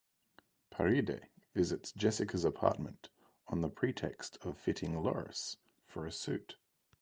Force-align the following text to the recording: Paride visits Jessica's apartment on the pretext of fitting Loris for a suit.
Paride 0.71 1.27
visits 1.53 1.91
Jessica's 1.91 2.43
apartment 2.43 3.11
on 3.49 3.61
the 3.61 3.69
pretext 3.69 4.35
of 4.43 4.57
fitting 4.57 4.99
Loris 5.03 5.57
for 5.85 6.07
a 6.07 6.11
suit. 6.11 6.57